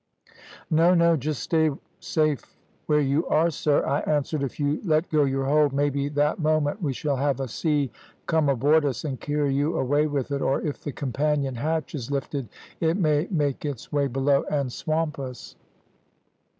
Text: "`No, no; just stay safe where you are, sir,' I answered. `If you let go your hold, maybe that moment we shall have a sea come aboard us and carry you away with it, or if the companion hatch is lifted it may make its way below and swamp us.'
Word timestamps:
"`No, 0.73 0.97
no; 0.97 1.15
just 1.15 1.43
stay 1.43 1.69
safe 1.99 2.57
where 2.87 3.01
you 3.01 3.27
are, 3.27 3.51
sir,' 3.51 3.85
I 3.85 3.99
answered. 3.99 4.41
`If 4.41 4.57
you 4.57 4.81
let 4.83 5.11
go 5.11 5.25
your 5.25 5.45
hold, 5.45 5.73
maybe 5.73 6.09
that 6.09 6.39
moment 6.39 6.81
we 6.81 6.91
shall 6.91 7.17
have 7.17 7.39
a 7.39 7.47
sea 7.47 7.91
come 8.25 8.49
aboard 8.49 8.83
us 8.83 9.05
and 9.05 9.19
carry 9.19 9.53
you 9.53 9.77
away 9.77 10.07
with 10.07 10.31
it, 10.31 10.41
or 10.41 10.59
if 10.61 10.83
the 10.83 10.91
companion 10.91 11.53
hatch 11.53 11.93
is 11.93 12.09
lifted 12.09 12.49
it 12.79 12.97
may 12.97 13.27
make 13.29 13.63
its 13.63 13.91
way 13.91 14.07
below 14.07 14.43
and 14.49 14.73
swamp 14.73 15.19
us.' 15.19 15.55